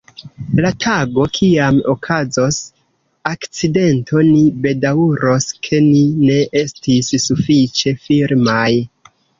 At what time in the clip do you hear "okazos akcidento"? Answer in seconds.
1.93-4.25